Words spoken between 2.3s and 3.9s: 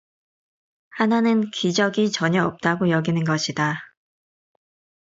없다고 여기는 것이다.